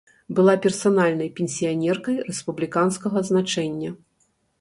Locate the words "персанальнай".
0.63-1.27